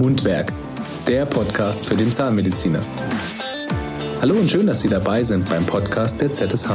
Mundwerk, 0.00 0.50
der 1.06 1.26
Podcast 1.26 1.84
für 1.84 1.94
den 1.94 2.10
Zahnmediziner. 2.10 2.80
Hallo 4.22 4.34
und 4.34 4.50
schön, 4.50 4.66
dass 4.66 4.80
Sie 4.80 4.88
dabei 4.88 5.22
sind 5.24 5.46
beim 5.50 5.66
Podcast 5.66 6.22
der 6.22 6.32
ZSH. 6.32 6.70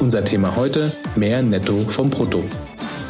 Unser 0.00 0.24
Thema 0.24 0.56
heute: 0.56 0.90
mehr 1.14 1.42
Netto 1.42 1.74
vom 1.74 2.08
Brutto. 2.08 2.42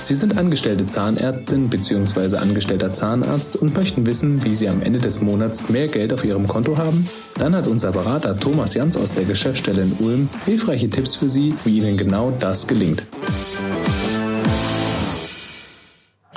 Sie 0.01 0.17
sind 0.17 0.37
angestellte 0.37 0.87
Zahnärztin 0.87 1.71
bzw. 1.71 2.37
angestellter 2.37 2.93
Zahnarzt 2.93 3.55
und 3.55 3.77
möchten 3.77 4.05
wissen, 4.07 4.45
wie 4.45 4.57
Sie 4.57 4.69
am 4.69 4.83
Ende 4.83 4.99
des 4.99 5.23
Monats 5.23 5.69
mehr 5.69 5.87
Geld 5.87 6.13
auf 6.13 6.25
Ihrem 6.25 6.49
Konto 6.49 6.77
haben? 6.77 7.09
Dann 7.39 7.55
hat 7.55 7.69
unser 7.69 7.93
Berater 7.93 8.37
Thomas 8.37 8.75
Jans 8.75 8.97
aus 8.97 9.15
der 9.15 9.25
Geschäftsstelle 9.25 9.83
in 9.83 9.93
Ulm 10.01 10.29
hilfreiche 10.45 10.91
Tipps 10.91 11.15
für 11.15 11.29
Sie, 11.29 11.55
wie 11.65 11.79
Ihnen 11.79 11.97
genau 11.97 12.33
das 12.41 12.67
gelingt. 12.67 13.05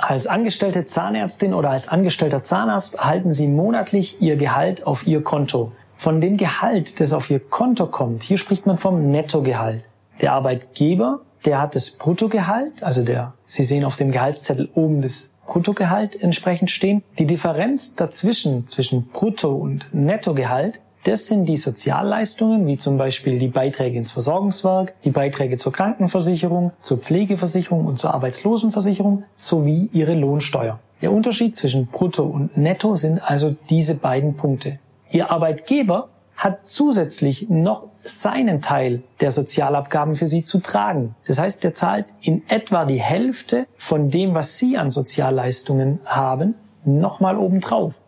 Als 0.08 0.26
angestellte 0.26 0.86
Zahnärztin 0.86 1.52
oder 1.52 1.68
als 1.68 1.88
angestellter 1.88 2.42
Zahnarzt 2.42 2.94
erhalten 2.94 3.30
Sie 3.30 3.46
monatlich 3.46 4.22
Ihr 4.22 4.36
Gehalt 4.36 4.86
auf 4.86 5.06
Ihr 5.06 5.22
Konto. 5.22 5.72
Von 5.98 6.22
dem 6.22 6.38
Gehalt, 6.38 6.98
das 6.98 7.12
auf 7.12 7.28
Ihr 7.28 7.40
Konto 7.40 7.86
kommt, 7.88 8.22
hier 8.22 8.38
spricht 8.38 8.64
man 8.64 8.78
vom 8.78 9.10
Nettogehalt. 9.10 9.84
Der 10.22 10.32
Arbeitgeber, 10.32 11.20
der 11.44 11.60
hat 11.60 11.74
das 11.74 11.90
Bruttogehalt, 11.90 12.82
also 12.82 13.04
der, 13.04 13.34
Sie 13.44 13.64
sehen 13.64 13.84
auf 13.84 13.96
dem 13.96 14.10
Gehaltszettel 14.10 14.70
oben 14.74 15.02
das 15.02 15.30
Bruttogehalt 15.46 16.18
entsprechend 16.18 16.70
stehen. 16.70 17.02
Die 17.18 17.26
Differenz 17.26 17.94
dazwischen, 17.94 18.66
zwischen 18.66 19.08
Brutto- 19.08 19.56
und 19.56 19.92
Nettogehalt, 19.92 20.80
das 21.04 21.28
sind 21.28 21.46
die 21.46 21.56
Sozialleistungen, 21.56 22.66
wie 22.66 22.76
zum 22.76 22.98
Beispiel 22.98 23.38
die 23.38 23.48
Beiträge 23.48 23.96
ins 23.96 24.12
Versorgungswerk, 24.12 24.94
die 25.04 25.10
Beiträge 25.10 25.56
zur 25.56 25.72
Krankenversicherung, 25.72 26.72
zur 26.80 26.98
Pflegeversicherung 26.98 27.86
und 27.86 27.98
zur 27.98 28.14
Arbeitslosenversicherung 28.14 29.24
sowie 29.36 29.88
ihre 29.92 30.14
Lohnsteuer. 30.14 30.80
Der 31.00 31.12
Unterschied 31.12 31.54
zwischen 31.54 31.86
Brutto 31.86 32.24
und 32.24 32.56
Netto 32.56 32.96
sind 32.96 33.20
also 33.20 33.54
diese 33.70 33.94
beiden 33.94 34.34
Punkte. 34.34 34.80
Ihr 35.10 35.30
Arbeitgeber 35.30 36.08
hat 36.36 36.60
zusätzlich 36.64 37.48
noch 37.48 37.88
seinen 38.04 38.60
Teil 38.60 39.02
der 39.20 39.30
Sozialabgaben 39.30 40.14
für 40.14 40.26
Sie 40.26 40.44
zu 40.44 40.60
tragen. 40.60 41.14
Das 41.26 41.38
heißt, 41.38 41.64
er 41.64 41.74
zahlt 41.74 42.06
in 42.20 42.42
etwa 42.48 42.84
die 42.84 43.00
Hälfte 43.00 43.66
von 43.76 44.08
dem, 44.08 44.34
was 44.34 44.56
Sie 44.56 44.76
an 44.76 44.88
Sozialleistungen 44.90 46.00
haben, 46.04 46.54
nochmal 46.84 47.36
obendrauf. 47.36 48.00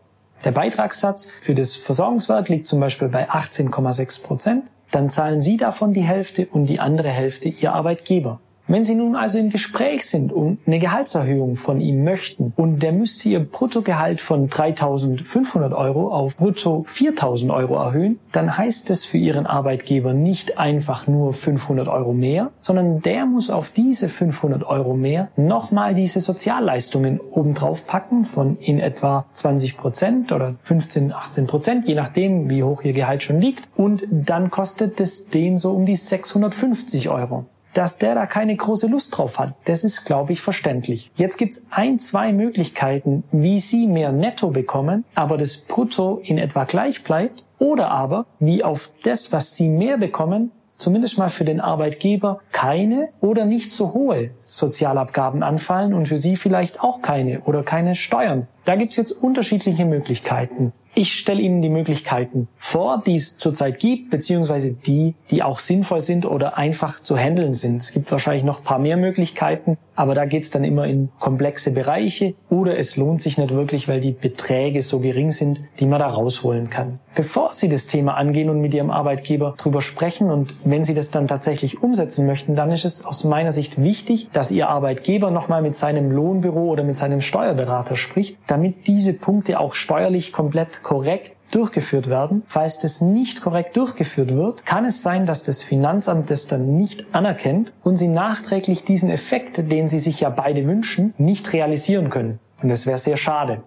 Der 0.44 0.52
Beitragssatz 0.52 1.28
für 1.42 1.54
das 1.54 1.76
Versorgungswerk 1.76 2.48
liegt 2.48 2.66
zum 2.66 2.80
Beispiel 2.80 3.08
bei 3.08 3.28
18,6 3.30 4.22
Prozent. 4.22 4.64
Dann 4.90 5.10
zahlen 5.10 5.40
Sie 5.40 5.56
davon 5.56 5.92
die 5.92 6.02
Hälfte 6.02 6.46
und 6.46 6.66
die 6.66 6.80
andere 6.80 7.10
Hälfte 7.10 7.48
Ihr 7.48 7.72
Arbeitgeber. 7.74 8.40
Wenn 8.70 8.84
Sie 8.84 8.94
nun 8.94 9.16
also 9.16 9.36
im 9.36 9.50
Gespräch 9.50 10.06
sind 10.06 10.32
und 10.32 10.60
eine 10.64 10.78
Gehaltserhöhung 10.78 11.56
von 11.56 11.80
ihm 11.80 12.04
möchten 12.04 12.52
und 12.56 12.84
der 12.84 12.92
müsste 12.92 13.28
Ihr 13.28 13.40
Bruttogehalt 13.40 14.20
von 14.20 14.48
3.500 14.48 15.76
Euro 15.76 16.14
auf 16.14 16.36
brutto 16.36 16.84
4.000 16.86 17.52
Euro 17.52 17.74
erhöhen, 17.74 18.20
dann 18.30 18.56
heißt 18.56 18.90
es 18.90 19.06
für 19.06 19.18
Ihren 19.18 19.46
Arbeitgeber 19.46 20.12
nicht 20.12 20.56
einfach 20.56 21.08
nur 21.08 21.32
500 21.32 21.88
Euro 21.88 22.12
mehr, 22.12 22.52
sondern 22.60 23.00
der 23.00 23.26
muss 23.26 23.50
auf 23.50 23.70
diese 23.70 24.08
500 24.08 24.62
Euro 24.62 24.94
mehr 24.94 25.30
nochmal 25.34 25.94
diese 25.94 26.20
Sozialleistungen 26.20 27.18
obendrauf 27.18 27.88
packen 27.88 28.24
von 28.24 28.56
in 28.58 28.78
etwa 28.78 29.26
20 29.32 29.78
Prozent 29.78 30.30
oder 30.30 30.54
15, 30.62 31.12
18 31.12 31.48
Prozent, 31.48 31.88
je 31.88 31.96
nachdem, 31.96 32.48
wie 32.48 32.62
hoch 32.62 32.84
Ihr 32.84 32.92
Gehalt 32.92 33.24
schon 33.24 33.40
liegt. 33.40 33.68
Und 33.76 34.06
dann 34.12 34.48
kostet 34.52 35.00
es 35.00 35.26
den 35.26 35.56
so 35.56 35.72
um 35.72 35.86
die 35.86 35.96
650 35.96 37.08
Euro 37.08 37.46
dass 37.74 37.98
der 37.98 38.14
da 38.14 38.26
keine 38.26 38.56
große 38.56 38.86
Lust 38.86 39.16
drauf 39.16 39.38
hat. 39.38 39.54
Das 39.64 39.84
ist, 39.84 40.04
glaube 40.04 40.32
ich, 40.32 40.40
verständlich. 40.40 41.10
Jetzt 41.14 41.36
gibt's 41.36 41.66
ein, 41.70 41.98
zwei 41.98 42.32
Möglichkeiten, 42.32 43.24
wie 43.32 43.58
Sie 43.58 43.86
mehr 43.86 44.12
Netto 44.12 44.50
bekommen, 44.50 45.04
aber 45.14 45.36
das 45.36 45.58
Brutto 45.58 46.20
in 46.22 46.38
etwa 46.38 46.64
gleich 46.64 47.04
bleibt. 47.04 47.44
Oder 47.58 47.90
aber, 47.90 48.26
wie 48.38 48.64
auf 48.64 48.90
das, 49.02 49.32
was 49.32 49.54
Sie 49.54 49.68
mehr 49.68 49.98
bekommen, 49.98 50.50
zumindest 50.80 51.18
mal 51.18 51.30
für 51.30 51.44
den 51.44 51.60
Arbeitgeber 51.60 52.40
keine 52.52 53.10
oder 53.20 53.44
nicht 53.44 53.72
so 53.72 53.92
hohe 53.92 54.30
Sozialabgaben 54.46 55.42
anfallen 55.42 55.94
und 55.94 56.08
für 56.08 56.16
Sie 56.16 56.36
vielleicht 56.36 56.80
auch 56.80 57.02
keine 57.02 57.42
oder 57.42 57.62
keine 57.62 57.94
Steuern. 57.94 58.48
Da 58.64 58.76
gibt's 58.76 58.96
jetzt 58.96 59.12
unterschiedliche 59.12 59.84
Möglichkeiten. 59.84 60.72
Ich 60.92 61.14
stelle 61.14 61.40
Ihnen 61.40 61.62
die 61.62 61.68
Möglichkeiten 61.68 62.48
vor, 62.56 63.02
die 63.06 63.14
es 63.14 63.38
zurzeit 63.38 63.78
gibt, 63.78 64.10
beziehungsweise 64.10 64.72
die, 64.72 65.14
die 65.30 65.42
auch 65.42 65.60
sinnvoll 65.60 66.00
sind 66.00 66.26
oder 66.26 66.58
einfach 66.58 67.00
zu 67.00 67.16
handeln 67.16 67.54
sind. 67.54 67.76
Es 67.76 67.92
gibt 67.92 68.10
wahrscheinlich 68.10 68.42
noch 68.42 68.64
paar 68.64 68.80
mehr 68.80 68.96
Möglichkeiten, 68.96 69.78
aber 69.94 70.14
da 70.14 70.24
geht 70.24 70.44
es 70.44 70.50
dann 70.50 70.64
immer 70.64 70.86
in 70.86 71.10
komplexe 71.20 71.72
Bereiche 71.72 72.34
oder 72.48 72.76
es 72.76 72.96
lohnt 72.96 73.22
sich 73.22 73.38
nicht 73.38 73.50
wirklich, 73.54 73.86
weil 73.86 74.00
die 74.00 74.12
Beträge 74.12 74.82
so 74.82 74.98
gering 74.98 75.30
sind, 75.30 75.62
die 75.78 75.86
man 75.86 76.00
da 76.00 76.08
rausholen 76.08 76.70
kann. 76.70 76.98
Bevor 77.14 77.52
Sie 77.52 77.68
das 77.68 77.86
Thema 77.86 78.14
angehen 78.14 78.50
und 78.50 78.60
mit 78.60 78.72
Ihrem 78.72 78.90
Arbeitgeber 78.90 79.54
drüber 79.58 79.82
sprechen 79.82 80.30
und 80.30 80.54
wenn 80.64 80.84
Sie 80.84 80.94
das 80.94 81.10
dann 81.10 81.26
tatsächlich 81.26 81.82
umsetzen 81.82 82.24
möchten, 82.26 82.54
dann 82.54 82.72
ist 82.72 82.84
es 82.84 83.04
aus 83.04 83.24
meiner 83.24 83.52
Sicht 83.52 83.82
wichtig, 83.82 84.28
dass 84.32 84.50
Ihr 84.52 84.68
Arbeitgeber 84.68 85.30
nochmal 85.30 85.60
mit 85.60 85.74
seinem 85.74 86.10
Lohnbüro 86.10 86.70
oder 86.70 86.82
mit 86.82 86.96
seinem 86.96 87.20
Steuerberater 87.20 87.96
spricht, 87.96 88.38
damit 88.46 88.86
diese 88.86 89.12
Punkte 89.12 89.60
auch 89.60 89.74
steuerlich 89.74 90.32
komplett 90.32 90.79
korrekt 90.82 91.36
durchgeführt 91.50 92.08
werden. 92.08 92.42
Falls 92.46 92.78
das 92.78 93.00
nicht 93.00 93.42
korrekt 93.42 93.76
durchgeführt 93.76 94.34
wird, 94.34 94.64
kann 94.64 94.84
es 94.84 95.02
sein, 95.02 95.26
dass 95.26 95.42
das 95.42 95.62
Finanzamt 95.62 96.30
das 96.30 96.46
dann 96.46 96.76
nicht 96.76 97.06
anerkennt 97.12 97.72
und 97.82 97.96
Sie 97.96 98.08
nachträglich 98.08 98.84
diesen 98.84 99.10
Effekt, 99.10 99.70
den 99.70 99.88
Sie 99.88 99.98
sich 99.98 100.20
ja 100.20 100.30
beide 100.30 100.66
wünschen, 100.66 101.14
nicht 101.18 101.52
realisieren 101.52 102.10
können. 102.10 102.38
Und 102.62 102.68
das 102.68 102.86
wäre 102.86 102.98
sehr 102.98 103.16
schade. 103.16 103.62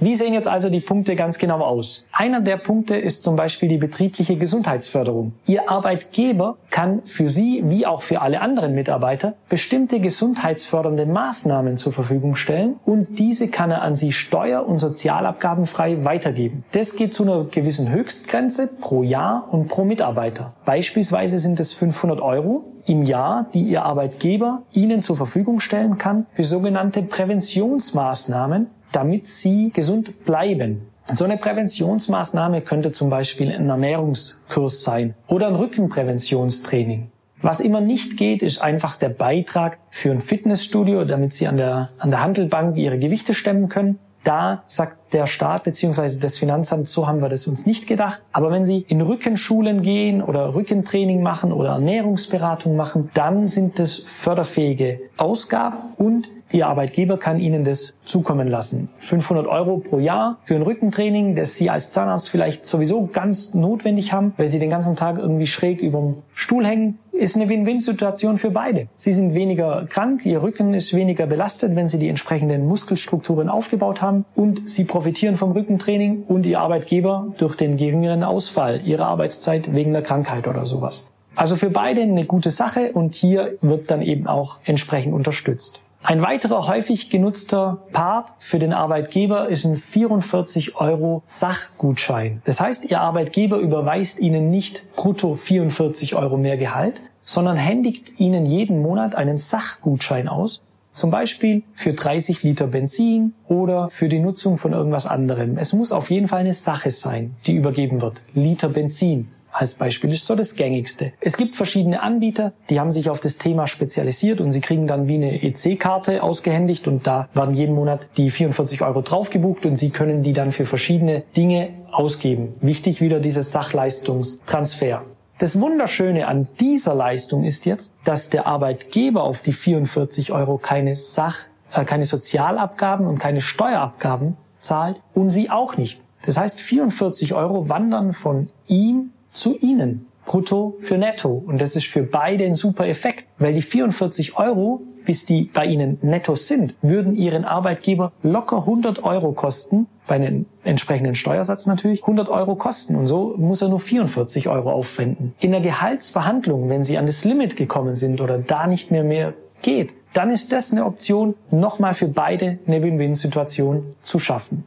Wie 0.00 0.14
sehen 0.14 0.32
jetzt 0.32 0.46
also 0.46 0.70
die 0.70 0.80
Punkte 0.80 1.16
ganz 1.16 1.38
genau 1.38 1.60
aus? 1.60 2.06
Einer 2.12 2.40
der 2.40 2.56
Punkte 2.56 2.96
ist 2.96 3.24
zum 3.24 3.34
Beispiel 3.34 3.68
die 3.68 3.78
betriebliche 3.78 4.36
Gesundheitsförderung. 4.36 5.32
Ihr 5.46 5.68
Arbeitgeber 5.68 6.56
kann 6.70 7.02
für 7.04 7.28
Sie 7.28 7.64
wie 7.66 7.84
auch 7.84 8.02
für 8.02 8.20
alle 8.20 8.40
anderen 8.40 8.74
Mitarbeiter 8.74 9.34
bestimmte 9.48 9.98
gesundheitsfördernde 9.98 11.06
Maßnahmen 11.06 11.76
zur 11.76 11.92
Verfügung 11.92 12.36
stellen 12.36 12.76
und 12.84 13.18
diese 13.18 13.48
kann 13.48 13.72
er 13.72 13.82
an 13.82 13.96
Sie 13.96 14.12
steuer- 14.12 14.66
und 14.66 14.78
sozialabgabenfrei 14.78 16.04
weitergeben. 16.04 16.64
Das 16.70 16.94
geht 16.94 17.12
zu 17.12 17.24
einer 17.24 17.44
gewissen 17.44 17.90
Höchstgrenze 17.90 18.68
pro 18.68 19.02
Jahr 19.02 19.48
und 19.50 19.66
pro 19.66 19.84
Mitarbeiter. 19.84 20.54
Beispielsweise 20.64 21.40
sind 21.40 21.58
es 21.58 21.72
500 21.72 22.20
Euro 22.20 22.64
im 22.86 23.02
Jahr, 23.02 23.46
die 23.52 23.62
Ihr 23.62 23.82
Arbeitgeber 23.84 24.62
Ihnen 24.72 25.02
zur 25.02 25.16
Verfügung 25.16 25.60
stellen 25.60 25.98
kann 25.98 26.26
für 26.32 26.44
sogenannte 26.44 27.02
Präventionsmaßnahmen, 27.02 28.68
damit 28.92 29.26
sie 29.26 29.70
gesund 29.70 30.24
bleiben. 30.24 30.88
So 31.06 31.24
eine 31.24 31.38
Präventionsmaßnahme 31.38 32.60
könnte 32.60 32.92
zum 32.92 33.08
Beispiel 33.08 33.50
ein 33.50 33.68
Ernährungskurs 33.68 34.82
sein 34.82 35.14
oder 35.26 35.48
ein 35.48 35.54
Rückenpräventionstraining. 35.54 37.10
Was 37.40 37.60
immer 37.60 37.80
nicht 37.80 38.16
geht, 38.16 38.42
ist 38.42 38.60
einfach 38.60 38.96
der 38.96 39.10
Beitrag 39.10 39.78
für 39.90 40.10
ein 40.10 40.20
Fitnessstudio, 40.20 41.04
damit 41.04 41.32
Sie 41.32 41.46
an 41.46 41.56
der, 41.56 41.90
an 41.98 42.10
der 42.10 42.22
Handelbank 42.22 42.76
Ihre 42.76 42.98
Gewichte 42.98 43.32
stemmen 43.32 43.68
können. 43.68 43.98
Da 44.24 44.64
sagt 44.66 45.14
der 45.14 45.26
Staat 45.26 45.64
bzw. 45.64 46.18
das 46.18 46.36
Finanzamt, 46.36 46.88
so 46.88 47.06
haben 47.06 47.22
wir 47.22 47.28
das 47.28 47.46
uns 47.46 47.64
nicht 47.64 47.86
gedacht. 47.86 48.20
Aber 48.32 48.50
wenn 48.50 48.64
Sie 48.64 48.84
in 48.88 49.00
Rückenschulen 49.00 49.82
gehen 49.82 50.20
oder 50.20 50.54
Rückentraining 50.54 51.22
machen 51.22 51.52
oder 51.52 51.70
Ernährungsberatung 51.70 52.76
machen, 52.76 53.10
dann 53.14 53.46
sind 53.46 53.78
das 53.78 53.98
förderfähige 53.98 55.00
Ausgaben 55.16 55.94
und 55.96 56.28
Ihr 56.52 56.66
Arbeitgeber 56.66 57.18
kann 57.18 57.38
Ihnen 57.38 57.64
das 57.64 57.94
zukommen 58.04 58.48
lassen. 58.48 58.88
500 58.98 59.46
Euro 59.46 59.78
pro 59.78 59.98
Jahr 59.98 60.38
für 60.44 60.54
ein 60.54 60.62
Rückentraining, 60.62 61.36
das 61.36 61.56
Sie 61.56 61.68
als 61.68 61.90
Zahnarzt 61.90 62.30
vielleicht 62.30 62.64
sowieso 62.64 63.06
ganz 63.06 63.54
notwendig 63.54 64.12
haben, 64.12 64.32
weil 64.36 64.48
Sie 64.48 64.58
den 64.58 64.70
ganzen 64.70 64.96
Tag 64.96 65.18
irgendwie 65.18 65.46
schräg 65.46 65.80
über 65.80 65.98
dem 65.98 66.14
Stuhl 66.32 66.66
hängen, 66.66 66.98
ist 67.12 67.36
eine 67.36 67.48
Win-Win-Situation 67.48 68.38
für 68.38 68.50
beide. 68.50 68.86
Sie 68.94 69.12
sind 69.12 69.34
weniger 69.34 69.86
krank, 69.88 70.24
Ihr 70.24 70.40
Rücken 70.42 70.72
ist 70.72 70.94
weniger 70.94 71.26
belastet, 71.26 71.74
wenn 71.74 71.88
Sie 71.88 71.98
die 71.98 72.08
entsprechenden 72.08 72.66
Muskelstrukturen 72.66 73.48
aufgebaut 73.48 74.00
haben 74.00 74.24
und 74.34 74.70
Sie 74.70 74.84
profitieren 74.84 75.36
vom 75.36 75.52
Rückentraining 75.52 76.22
und 76.28 76.46
Ihr 76.46 76.60
Arbeitgeber 76.60 77.34
durch 77.36 77.56
den 77.56 77.76
geringeren 77.76 78.22
Ausfall 78.22 78.82
Ihrer 78.86 79.06
Arbeitszeit 79.06 79.74
wegen 79.74 79.92
der 79.92 80.02
Krankheit 80.02 80.46
oder 80.46 80.64
sowas. 80.64 81.08
Also 81.34 81.56
für 81.56 81.70
beide 81.70 82.02
eine 82.02 82.24
gute 82.24 82.50
Sache 82.50 82.92
und 82.92 83.14
hier 83.14 83.58
wird 83.60 83.90
dann 83.90 84.02
eben 84.02 84.26
auch 84.26 84.60
entsprechend 84.64 85.14
unterstützt. 85.14 85.80
Ein 86.02 86.22
weiterer 86.22 86.68
häufig 86.68 87.10
genutzter 87.10 87.82
Part 87.92 88.32
für 88.38 88.60
den 88.60 88.72
Arbeitgeber 88.72 89.48
ist 89.48 89.64
ein 89.64 89.76
44 89.76 90.76
Euro 90.76 91.22
Sachgutschein. 91.24 92.40
Das 92.44 92.60
heißt, 92.60 92.84
Ihr 92.84 93.00
Arbeitgeber 93.00 93.58
überweist 93.58 94.20
Ihnen 94.20 94.48
nicht 94.48 94.84
brutto 94.94 95.34
44 95.34 96.14
Euro 96.14 96.36
mehr 96.36 96.56
Gehalt, 96.56 97.02
sondern 97.22 97.56
händigt 97.56 98.18
Ihnen 98.20 98.46
jeden 98.46 98.80
Monat 98.80 99.16
einen 99.16 99.36
Sachgutschein 99.36 100.28
aus, 100.28 100.62
zum 100.92 101.10
Beispiel 101.10 101.64
für 101.74 101.92
30 101.92 102.44
Liter 102.44 102.68
Benzin 102.68 103.34
oder 103.48 103.90
für 103.90 104.08
die 104.08 104.20
Nutzung 104.20 104.56
von 104.56 104.72
irgendwas 104.72 105.06
anderem. 105.06 105.58
Es 105.58 105.72
muss 105.72 105.92
auf 105.92 106.10
jeden 106.10 106.28
Fall 106.28 106.40
eine 106.40 106.54
Sache 106.54 106.90
sein, 106.92 107.34
die 107.46 107.54
übergeben 107.54 108.00
wird. 108.00 108.22
Liter 108.34 108.68
Benzin. 108.68 109.28
Als 109.58 109.74
Beispiel 109.74 110.10
ist 110.10 110.24
so 110.24 110.36
das 110.36 110.54
gängigste. 110.54 111.12
Es 111.20 111.36
gibt 111.36 111.56
verschiedene 111.56 112.00
Anbieter, 112.00 112.52
die 112.70 112.78
haben 112.78 112.92
sich 112.92 113.10
auf 113.10 113.18
das 113.18 113.38
Thema 113.38 113.66
spezialisiert 113.66 114.40
und 114.40 114.52
sie 114.52 114.60
kriegen 114.60 114.86
dann 114.86 115.08
wie 115.08 115.16
eine 115.16 115.42
EC-Karte 115.42 116.22
ausgehändigt 116.22 116.86
und 116.86 117.08
da 117.08 117.28
werden 117.34 117.54
jeden 117.54 117.74
Monat 117.74 118.08
die 118.16 118.30
44 118.30 118.82
Euro 118.82 119.02
draufgebucht 119.02 119.66
und 119.66 119.74
sie 119.74 119.90
können 119.90 120.22
die 120.22 120.32
dann 120.32 120.52
für 120.52 120.64
verschiedene 120.64 121.24
Dinge 121.36 121.70
ausgeben. 121.90 122.54
Wichtig 122.60 123.00
wieder 123.00 123.18
dieses 123.18 123.50
Sachleistungstransfer. 123.50 125.02
Das 125.38 125.60
Wunderschöne 125.60 126.28
an 126.28 126.46
dieser 126.60 126.94
Leistung 126.94 127.42
ist 127.42 127.66
jetzt, 127.66 127.92
dass 128.04 128.30
der 128.30 128.46
Arbeitgeber 128.46 129.24
auf 129.24 129.40
die 129.40 129.52
44 129.52 130.30
Euro 130.30 130.58
keine 130.58 130.94
Sach, 130.94 131.48
äh, 131.72 131.84
keine 131.84 132.04
Sozialabgaben 132.04 133.06
und 133.06 133.18
keine 133.18 133.40
Steuerabgaben 133.40 134.36
zahlt 134.60 135.00
und 135.14 135.30
sie 135.30 135.50
auch 135.50 135.76
nicht. 135.76 136.00
Das 136.24 136.36
heißt, 136.36 136.60
44 136.60 137.34
Euro 137.34 137.68
wandern 137.68 138.12
von 138.12 138.48
ihm 138.68 139.10
zu 139.38 139.56
Ihnen. 139.58 140.06
Brutto 140.28 140.76
für 140.80 140.98
Netto. 140.98 141.42
Und 141.46 141.60
das 141.60 141.74
ist 141.74 141.86
für 141.86 142.02
beide 142.02 142.44
ein 142.44 142.54
super 142.54 142.86
Effekt, 142.86 143.26
weil 143.38 143.54
die 143.54 143.62
44 143.62 144.36
Euro, 144.36 144.82
bis 145.06 145.24
die 145.24 145.44
bei 145.44 145.64
Ihnen 145.64 145.98
netto 146.02 146.34
sind, 146.34 146.76
würden 146.82 147.16
Ihren 147.16 147.46
Arbeitgeber 147.46 148.12
locker 148.22 148.58
100 148.58 149.02
Euro 149.04 149.32
kosten, 149.32 149.86
bei 150.06 150.16
einem 150.16 150.44
entsprechenden 150.64 151.14
Steuersatz 151.14 151.66
natürlich, 151.66 152.02
100 152.02 152.28
Euro 152.28 152.56
kosten. 152.56 152.94
Und 152.94 153.06
so 153.06 153.34
muss 153.38 153.62
er 153.62 153.70
nur 153.70 153.80
44 153.80 154.48
Euro 154.48 154.70
aufwenden. 154.70 155.34
In 155.40 155.52
der 155.52 155.62
Gehaltsverhandlung, 155.62 156.68
wenn 156.68 156.82
Sie 156.82 156.98
an 156.98 157.06
das 157.06 157.24
Limit 157.24 157.56
gekommen 157.56 157.94
sind 157.94 158.20
oder 158.20 158.38
da 158.38 158.66
nicht 158.66 158.90
mehr 158.90 159.04
mehr 159.04 159.32
geht, 159.62 159.94
dann 160.12 160.30
ist 160.30 160.52
das 160.52 160.72
eine 160.72 160.84
Option, 160.84 161.34
nochmal 161.50 161.94
für 161.94 162.08
beide 162.08 162.58
eine 162.66 162.82
Win-Win-Situation 162.82 163.94
zu 164.02 164.18
schaffen. 164.18 164.64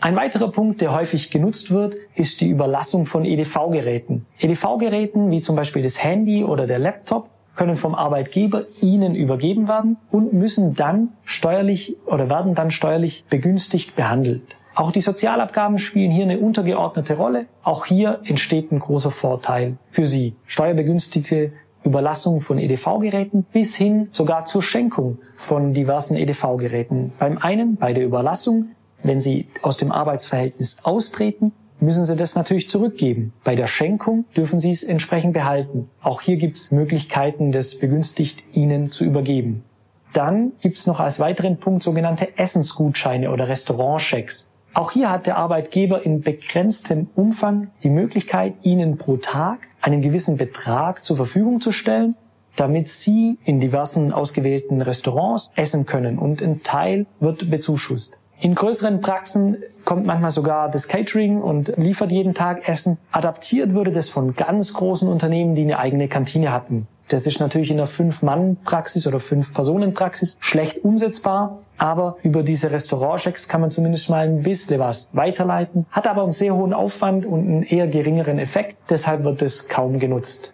Ein 0.00 0.14
weiterer 0.14 0.52
Punkt, 0.52 0.82
der 0.82 0.94
häufig 0.94 1.30
genutzt 1.30 1.70
wird, 1.70 1.96
ist 2.14 2.42
die 2.42 2.48
Überlassung 2.48 3.06
von 3.06 3.24
EDV-Geräten. 3.24 4.26
EDV-Geräten 4.38 5.30
wie 5.30 5.40
zum 5.40 5.56
Beispiel 5.56 5.82
das 5.82 6.04
Handy 6.04 6.44
oder 6.44 6.66
der 6.66 6.78
Laptop 6.78 7.30
können 7.56 7.76
vom 7.76 7.94
Arbeitgeber 7.94 8.66
Ihnen 8.82 9.14
übergeben 9.14 9.68
werden 9.68 9.96
und 10.10 10.34
müssen 10.34 10.74
dann 10.74 11.14
steuerlich 11.24 11.96
oder 12.04 12.28
werden 12.28 12.54
dann 12.54 12.70
steuerlich 12.70 13.24
begünstigt 13.30 13.96
behandelt. 13.96 14.58
Auch 14.74 14.92
die 14.92 15.00
Sozialabgaben 15.00 15.78
spielen 15.78 16.10
hier 16.10 16.24
eine 16.24 16.38
untergeordnete 16.38 17.16
Rolle. 17.16 17.46
Auch 17.62 17.86
hier 17.86 18.20
entsteht 18.24 18.72
ein 18.72 18.78
großer 18.78 19.10
Vorteil 19.10 19.78
für 19.90 20.06
Sie. 20.06 20.36
Steuerbegünstigte 20.44 21.52
Überlassung 21.82 22.42
von 22.42 22.58
EDV-Geräten 22.58 23.46
bis 23.50 23.74
hin 23.76 24.08
sogar 24.10 24.44
zur 24.44 24.62
Schenkung 24.62 25.18
von 25.36 25.72
diversen 25.72 26.16
EDV-Geräten. 26.16 27.12
Beim 27.18 27.38
einen 27.38 27.76
bei 27.76 27.94
der 27.94 28.04
Überlassung, 28.04 28.72
wenn 29.06 29.20
Sie 29.20 29.48
aus 29.62 29.76
dem 29.76 29.92
Arbeitsverhältnis 29.92 30.78
austreten, 30.82 31.52
müssen 31.80 32.04
Sie 32.04 32.16
das 32.16 32.34
natürlich 32.34 32.68
zurückgeben. 32.68 33.32
Bei 33.44 33.54
der 33.54 33.66
Schenkung 33.66 34.24
dürfen 34.36 34.60
Sie 34.60 34.70
es 34.70 34.82
entsprechend 34.82 35.34
behalten. 35.34 35.88
Auch 36.02 36.20
hier 36.20 36.36
gibt 36.36 36.56
es 36.56 36.70
Möglichkeiten, 36.70 37.52
das 37.52 37.78
begünstigt 37.78 38.44
Ihnen 38.52 38.90
zu 38.90 39.04
übergeben. 39.04 39.64
Dann 40.12 40.52
gibt 40.60 40.76
es 40.76 40.86
noch 40.86 41.00
als 41.00 41.20
weiteren 41.20 41.58
Punkt 41.58 41.82
sogenannte 41.82 42.38
Essensgutscheine 42.38 43.30
oder 43.30 43.48
Restaurantchecks. 43.48 44.50
Auch 44.72 44.92
hier 44.92 45.10
hat 45.10 45.26
der 45.26 45.36
Arbeitgeber 45.36 46.04
in 46.04 46.20
begrenztem 46.20 47.08
Umfang 47.14 47.68
die 47.82 47.90
Möglichkeit, 47.90 48.54
Ihnen 48.62 48.98
pro 48.98 49.16
Tag 49.16 49.68
einen 49.80 50.02
gewissen 50.02 50.36
Betrag 50.36 51.04
zur 51.04 51.16
Verfügung 51.16 51.60
zu 51.60 51.72
stellen, 51.72 52.14
damit 52.56 52.88
Sie 52.88 53.38
in 53.44 53.60
diversen 53.60 54.12
ausgewählten 54.12 54.80
Restaurants 54.82 55.50
essen 55.54 55.86
können 55.86 56.18
und 56.18 56.42
ein 56.42 56.62
Teil 56.62 57.06
wird 57.20 57.50
bezuschusst. 57.50 58.18
In 58.38 58.54
größeren 58.54 59.00
Praxen 59.00 59.62
kommt 59.86 60.04
manchmal 60.04 60.30
sogar 60.30 60.68
das 60.68 60.88
Catering 60.88 61.40
und 61.40 61.72
liefert 61.78 62.12
jeden 62.12 62.34
Tag 62.34 62.68
Essen. 62.68 62.98
Adaptiert 63.10 63.72
wurde 63.72 63.92
das 63.92 64.10
von 64.10 64.34
ganz 64.34 64.74
großen 64.74 65.08
Unternehmen, 65.08 65.54
die 65.54 65.62
eine 65.62 65.78
eigene 65.78 66.06
Kantine 66.06 66.52
hatten. 66.52 66.86
Das 67.08 67.26
ist 67.26 67.40
natürlich 67.40 67.70
in 67.70 67.78
einer 67.78 67.86
Fünf-Mann-Praxis 67.86 69.06
oder 69.06 69.20
Fünf-Personen-Praxis 69.20 70.36
schlecht 70.40 70.84
umsetzbar, 70.84 71.60
aber 71.78 72.16
über 72.22 72.42
diese 72.42 72.72
Restaurantchecks 72.72 73.48
kann 73.48 73.60
man 73.60 73.70
zumindest 73.70 74.10
mal 74.10 74.26
ein 74.26 74.42
bisschen 74.42 74.80
was 74.80 75.08
weiterleiten, 75.12 75.86
hat 75.90 76.08
aber 76.08 76.24
einen 76.24 76.32
sehr 76.32 76.54
hohen 76.54 76.74
Aufwand 76.74 77.24
und 77.24 77.40
einen 77.40 77.62
eher 77.62 77.86
geringeren 77.86 78.38
Effekt, 78.38 78.76
deshalb 78.90 79.22
wird 79.22 79.40
es 79.40 79.68
kaum 79.68 79.98
genutzt. 80.00 80.52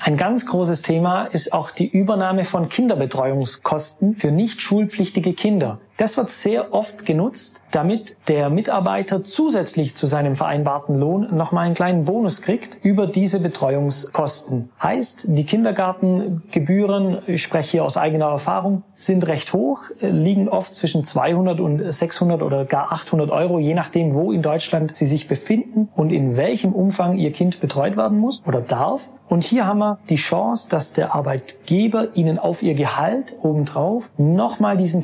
Ein 0.00 0.16
ganz 0.16 0.46
großes 0.46 0.82
Thema 0.82 1.24
ist 1.24 1.52
auch 1.52 1.70
die 1.72 1.88
Übernahme 1.88 2.44
von 2.44 2.68
Kinderbetreuungskosten 2.68 4.16
für 4.16 4.30
nicht 4.30 4.62
schulpflichtige 4.62 5.32
Kinder. 5.32 5.80
Das 5.98 6.16
wird 6.16 6.30
sehr 6.30 6.72
oft 6.72 7.04
genutzt, 7.06 7.60
damit 7.72 8.16
der 8.28 8.50
Mitarbeiter 8.50 9.24
zusätzlich 9.24 9.96
zu 9.96 10.06
seinem 10.06 10.36
vereinbarten 10.36 10.94
Lohn 10.94 11.36
nochmal 11.36 11.66
einen 11.66 11.74
kleinen 11.74 12.04
Bonus 12.04 12.40
kriegt 12.40 12.78
über 12.84 13.08
diese 13.08 13.40
Betreuungskosten. 13.40 14.70
Heißt, 14.80 15.26
die 15.30 15.44
Kindergartengebühren, 15.44 17.18
ich 17.26 17.42
spreche 17.42 17.72
hier 17.72 17.84
aus 17.84 17.96
eigener 17.96 18.26
Erfahrung, 18.26 18.84
sind 18.94 19.26
recht 19.26 19.52
hoch, 19.52 19.80
liegen 20.00 20.48
oft 20.48 20.72
zwischen 20.72 21.02
200 21.02 21.58
und 21.58 21.90
600 21.90 22.42
oder 22.42 22.64
gar 22.64 22.92
800 22.92 23.32
Euro, 23.32 23.58
je 23.58 23.74
nachdem, 23.74 24.14
wo 24.14 24.30
in 24.30 24.42
Deutschland 24.42 24.94
sie 24.94 25.04
sich 25.04 25.26
befinden 25.26 25.88
und 25.96 26.12
in 26.12 26.36
welchem 26.36 26.74
Umfang 26.74 27.16
ihr 27.16 27.32
Kind 27.32 27.60
betreut 27.60 27.96
werden 27.96 28.18
muss 28.18 28.44
oder 28.46 28.60
darf. 28.60 29.08
Und 29.28 29.44
hier 29.44 29.66
haben 29.66 29.78
wir 29.78 29.98
die 30.08 30.14
Chance, 30.14 30.70
dass 30.70 30.94
der 30.94 31.14
Arbeitgeber 31.14 32.08
ihnen 32.14 32.38
auf 32.38 32.62
ihr 32.62 32.74
Gehalt 32.74 33.36
obendrauf 33.42 34.10
nochmal 34.16 34.78
diesen 34.78 35.02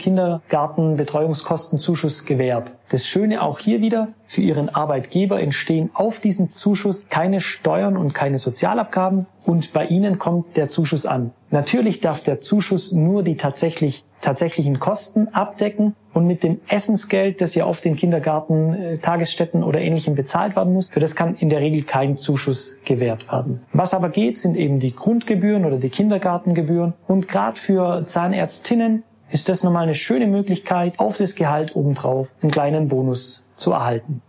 Kindergartenbetreuungskostenzuschuss 0.84 2.26
gewährt. 2.26 2.74
Das 2.90 3.06
Schöne 3.06 3.42
auch 3.42 3.58
hier 3.58 3.80
wieder, 3.80 4.08
für 4.26 4.42
Ihren 4.42 4.68
Arbeitgeber 4.68 5.40
entstehen 5.40 5.90
auf 5.94 6.20
diesem 6.20 6.54
Zuschuss 6.54 7.08
keine 7.08 7.40
Steuern 7.40 7.96
und 7.96 8.14
keine 8.14 8.38
Sozialabgaben 8.38 9.26
und 9.44 9.72
bei 9.72 9.86
Ihnen 9.86 10.18
kommt 10.18 10.56
der 10.56 10.68
Zuschuss 10.68 11.06
an. 11.06 11.32
Natürlich 11.50 12.00
darf 12.00 12.22
der 12.22 12.40
Zuschuss 12.40 12.92
nur 12.92 13.22
die 13.22 13.36
tatsächlich, 13.36 14.04
tatsächlichen 14.20 14.80
Kosten 14.80 15.28
abdecken 15.28 15.94
und 16.12 16.26
mit 16.26 16.42
dem 16.42 16.60
Essensgeld, 16.68 17.40
das 17.40 17.54
ja 17.54 17.66
oft 17.66 17.84
in 17.86 17.96
Kindergarten, 17.96 18.74
äh, 18.74 18.98
Tagesstätten 18.98 19.62
oder 19.62 19.80
ähnlichem 19.80 20.14
bezahlt 20.14 20.56
werden 20.56 20.72
muss, 20.72 20.90
für 20.90 21.00
das 21.00 21.16
kann 21.16 21.36
in 21.36 21.48
der 21.48 21.60
Regel 21.60 21.82
kein 21.82 22.16
Zuschuss 22.16 22.78
gewährt 22.84 23.30
werden. 23.30 23.62
Was 23.72 23.94
aber 23.94 24.08
geht, 24.08 24.38
sind 24.38 24.56
eben 24.56 24.78
die 24.78 24.94
Grundgebühren 24.94 25.64
oder 25.64 25.78
die 25.78 25.90
Kindergartengebühren 25.90 26.94
und 27.06 27.28
gerade 27.28 27.58
für 27.58 28.04
Zahnärztinnen 28.06 29.04
ist 29.30 29.48
das 29.48 29.62
nochmal 29.64 29.84
eine 29.84 29.94
schöne 29.94 30.26
Möglichkeit, 30.26 30.98
auf 30.98 31.16
das 31.18 31.34
Gehalt 31.34 31.74
obendrauf 31.74 32.32
einen 32.42 32.50
kleinen 32.50 32.88
Bonus 32.88 33.46
zu 33.54 33.72
erhalten. 33.72 34.22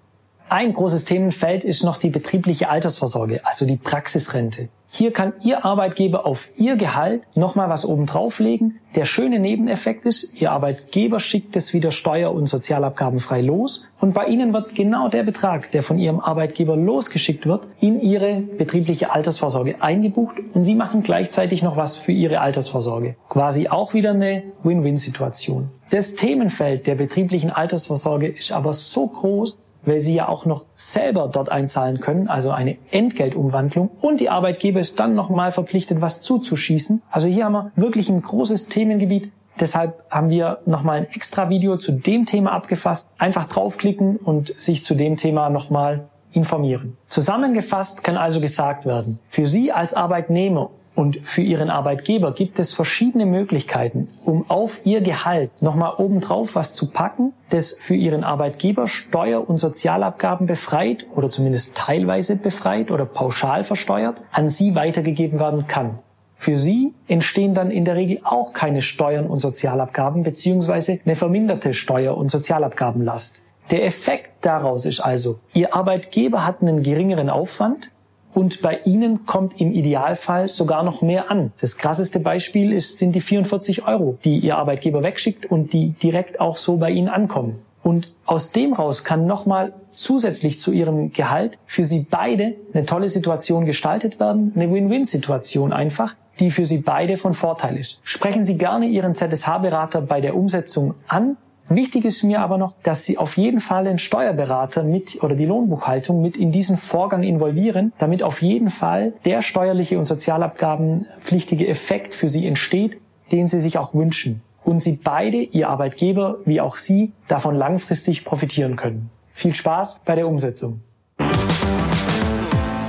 Ein 0.47 0.73
großes 0.73 1.05
Themenfeld 1.05 1.63
ist 1.63 1.83
noch 1.83 1.97
die 1.97 2.09
betriebliche 2.09 2.69
Altersvorsorge, 2.69 3.45
also 3.45 3.65
die 3.65 3.77
Praxisrente. 3.77 4.69
Hier 4.97 5.11
kann 5.11 5.33
Ihr 5.43 5.65
Arbeitgeber 5.65 6.25
auf 6.25 6.47
Ihr 6.55 6.77
Gehalt 6.77 7.27
nochmal 7.35 7.67
was 7.67 7.85
oben 7.85 8.05
drauflegen. 8.05 8.79
Der 8.95 9.03
schöne 9.03 9.39
Nebeneffekt 9.39 10.05
ist, 10.05 10.31
Ihr 10.39 10.53
Arbeitgeber 10.53 11.19
schickt 11.19 11.57
es 11.57 11.73
wieder 11.73 11.91
steuer- 11.91 12.31
und 12.31 12.47
sozialabgabenfrei 12.47 13.41
los 13.41 13.83
und 13.99 14.13
bei 14.13 14.27
Ihnen 14.27 14.53
wird 14.53 14.73
genau 14.73 15.09
der 15.09 15.23
Betrag, 15.23 15.69
der 15.71 15.83
von 15.83 15.99
Ihrem 15.99 16.21
Arbeitgeber 16.21 16.77
losgeschickt 16.77 17.45
wird, 17.45 17.67
in 17.81 17.99
Ihre 17.99 18.39
betriebliche 18.39 19.11
Altersvorsorge 19.11 19.81
eingebucht 19.81 20.37
und 20.53 20.63
Sie 20.63 20.75
machen 20.75 21.03
gleichzeitig 21.03 21.61
noch 21.61 21.75
was 21.75 21.97
für 21.97 22.13
Ihre 22.13 22.39
Altersvorsorge. 22.39 23.17
Quasi 23.27 23.67
auch 23.67 23.93
wieder 23.93 24.11
eine 24.11 24.43
Win-Win-Situation. 24.63 25.71
Das 25.89 26.15
Themenfeld 26.15 26.87
der 26.87 26.95
betrieblichen 26.95 27.51
Altersvorsorge 27.51 28.27
ist 28.27 28.53
aber 28.53 28.71
so 28.71 29.07
groß, 29.07 29.59
weil 29.85 29.99
sie 29.99 30.15
ja 30.15 30.27
auch 30.27 30.45
noch 30.45 30.65
selber 30.73 31.29
dort 31.31 31.49
einzahlen 31.49 31.99
können, 31.99 32.27
also 32.27 32.51
eine 32.51 32.77
Entgeltumwandlung 32.91 33.89
und 34.01 34.19
die 34.19 34.29
Arbeitgeber 34.29 34.79
ist 34.79 34.99
dann 34.99 35.15
nochmal 35.15 35.51
verpflichtet, 35.51 36.01
was 36.01 36.21
zuzuschießen. 36.21 37.01
Also 37.09 37.27
hier 37.27 37.45
haben 37.45 37.53
wir 37.53 37.71
wirklich 37.75 38.09
ein 38.09 38.21
großes 38.21 38.67
Themengebiet. 38.67 39.31
Deshalb 39.59 40.03
haben 40.09 40.29
wir 40.29 40.59
nochmal 40.65 40.97
ein 40.97 41.07
extra 41.13 41.49
Video 41.49 41.77
zu 41.77 41.93
dem 41.93 42.25
Thema 42.25 42.51
abgefasst. 42.51 43.07
Einfach 43.17 43.45
draufklicken 43.45 44.17
und 44.17 44.59
sich 44.59 44.83
zu 44.83 44.95
dem 44.95 45.15
Thema 45.15 45.49
nochmal 45.49 46.09
informieren. 46.33 46.97
Zusammengefasst 47.07 48.03
kann 48.03 48.17
also 48.17 48.41
gesagt 48.41 48.85
werden, 48.85 49.19
für 49.29 49.47
Sie 49.47 49.71
als 49.71 49.93
Arbeitnehmer 49.93 50.69
und 50.95 51.19
für 51.23 51.41
Ihren 51.41 51.69
Arbeitgeber 51.69 52.31
gibt 52.31 52.57
es 52.57 52.73
verschiedene 52.73 53.25
Möglichkeiten, 53.25 54.07
um 54.23 54.49
auf 54.49 54.81
Ihr 54.85 55.01
Gehalt 55.01 55.61
nochmal 55.61 55.93
obendrauf 55.97 56.55
was 56.55 56.73
zu 56.73 56.89
packen, 56.89 57.33
das 57.49 57.73
für 57.77 57.95
Ihren 57.95 58.23
Arbeitgeber 58.23 58.87
Steuer- 58.87 59.47
und 59.47 59.57
Sozialabgaben 59.57 60.47
befreit 60.47 61.05
oder 61.13 61.29
zumindest 61.29 61.75
teilweise 61.75 62.37
befreit 62.37 62.91
oder 62.91 63.05
pauschal 63.05 63.63
versteuert, 63.63 64.23
an 64.31 64.49
Sie 64.49 64.73
weitergegeben 64.73 65.39
werden 65.39 65.67
kann. 65.67 65.99
Für 66.37 66.57
Sie 66.57 66.93
entstehen 67.07 67.53
dann 67.53 67.71
in 67.71 67.85
der 67.85 67.95
Regel 67.95 68.19
auch 68.23 68.53
keine 68.53 68.81
Steuern 68.81 69.27
und 69.27 69.39
Sozialabgaben 69.39 70.23
beziehungsweise 70.23 70.99
eine 71.05 71.15
verminderte 71.15 71.73
Steuer- 71.73 72.17
und 72.17 72.29
Sozialabgabenlast. 72.29 73.41
Der 73.71 73.83
Effekt 73.83 74.31
daraus 74.41 74.85
ist 74.85 74.99
also, 74.99 75.39
Ihr 75.53 75.73
Arbeitgeber 75.73 76.45
hat 76.45 76.61
einen 76.61 76.83
geringeren 76.83 77.29
Aufwand, 77.31 77.91
und 78.35 78.61
bei 78.61 78.79
Ihnen 78.85 79.25
kommt 79.25 79.59
im 79.59 79.71
Idealfall 79.71 80.47
sogar 80.47 80.83
noch 80.83 81.01
mehr 81.01 81.31
an. 81.31 81.53
Das 81.59 81.77
krasseste 81.77 82.19
Beispiel 82.19 82.73
ist, 82.73 82.99
sind 82.99 83.15
die 83.15 83.21
44 83.21 83.87
Euro, 83.87 84.17
die 84.25 84.37
Ihr 84.37 84.57
Arbeitgeber 84.57 85.01
wegschickt 85.03 85.45
und 85.45 85.73
die 85.73 85.91
direkt 85.91 86.39
auch 86.39 86.57
so 86.57 86.77
bei 86.77 86.91
Ihnen 86.91 87.07
ankommen. 87.07 87.59
Und 87.81 88.11
aus 88.25 88.51
dem 88.51 88.73
raus 88.73 89.03
kann 89.03 89.25
nochmal 89.25 89.73
zusätzlich 89.93 90.59
zu 90.59 90.71
ihrem 90.71 91.11
Gehalt 91.11 91.59
für 91.65 91.83
sie 91.83 91.99
beide 92.09 92.55
eine 92.73 92.83
tolle 92.85 93.09
Situation 93.09 93.65
gestaltet 93.65 94.19
werden, 94.19 94.51
eine 94.55 94.71
Win-Win-Situation 94.73 95.71
einfach, 95.71 96.15
die 96.39 96.51
für 96.51 96.65
sie 96.65 96.79
beide 96.79 97.17
von 97.17 97.33
Vorteil 97.33 97.77
ist. 97.77 97.99
Sprechen 98.03 98.43
Sie 98.43 98.57
gerne 98.57 98.87
Ihren 98.87 99.15
ZSH-Berater 99.15 100.01
bei 100.01 100.19
der 100.19 100.35
Umsetzung 100.35 100.95
an. 101.07 101.37
Wichtig 101.67 102.05
ist 102.05 102.23
mir 102.23 102.41
aber 102.41 102.57
noch, 102.57 102.75
dass 102.83 103.05
Sie 103.05 103.17
auf 103.17 103.37
jeden 103.37 103.59
Fall 103.59 103.85
den 103.85 103.97
Steuerberater 103.97 104.83
mit 104.83 105.23
oder 105.23 105.35
die 105.35 105.45
Lohnbuchhaltung 105.45 106.21
mit 106.21 106.37
in 106.37 106.51
diesen 106.51 106.77
Vorgang 106.77 107.23
involvieren, 107.23 107.91
damit 107.97 108.21
auf 108.21 108.41
jeden 108.41 108.69
Fall 108.69 109.13
der 109.25 109.41
steuerliche 109.41 109.97
und 109.97 110.05
sozialabgabenpflichtige 110.05 111.67
Effekt 111.67 112.13
für 112.13 112.29
Sie 112.29 112.45
entsteht, 112.45 113.01
den 113.31 113.47
Sie 113.47 113.59
sich 113.59 113.79
auch 113.79 113.95
wünschen 113.95 114.41
und 114.63 114.81
Sie 114.81 114.99
beide, 115.03 115.37
Ihr 115.37 115.69
Arbeitgeber 115.69 116.37
wie 116.45 116.61
auch 116.61 116.77
Sie, 116.77 117.13
davon 117.27 117.55
langfristig 117.55 118.25
profitieren 118.25 118.75
können. 118.75 119.09
Viel 119.33 119.55
Spaß 119.55 120.01
bei 120.05 120.15
der 120.15 120.27
Umsetzung. 120.27 120.81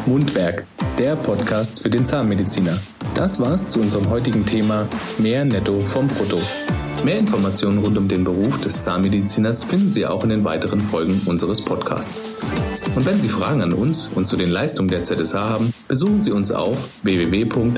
Mundwerk, 0.06 0.66
der 0.98 1.16
Podcast 1.16 1.82
für 1.82 1.90
den 1.90 2.04
Zahnmediziner. 2.04 2.76
Das 3.14 3.40
war's 3.40 3.68
zu 3.68 3.80
unserem 3.80 4.10
heutigen 4.10 4.44
Thema 4.44 4.86
Mehr 5.18 5.44
Netto 5.44 5.80
vom 5.80 6.06
Brutto. 6.06 6.38
Mehr 7.06 7.18
Informationen 7.20 7.78
rund 7.78 7.96
um 7.98 8.08
den 8.08 8.24
Beruf 8.24 8.60
des 8.62 8.80
Zahnmediziners 8.80 9.62
finden 9.62 9.92
Sie 9.92 10.04
auch 10.06 10.24
in 10.24 10.30
den 10.30 10.42
weiteren 10.42 10.80
Folgen 10.80 11.20
unseres 11.26 11.64
Podcasts. 11.64 12.34
Und 12.96 13.06
wenn 13.06 13.20
Sie 13.20 13.28
Fragen 13.28 13.62
an 13.62 13.74
uns 13.74 14.08
und 14.12 14.26
zu 14.26 14.36
den 14.36 14.50
Leistungen 14.50 14.88
der 14.88 15.04
ZSH 15.04 15.36
haben, 15.36 15.72
besuchen 15.86 16.20
Sie 16.20 16.32
uns 16.32 16.50
auf 16.50 17.04
www.zsh.de. 17.04 17.76